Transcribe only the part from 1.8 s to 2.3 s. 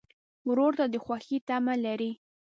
لرې.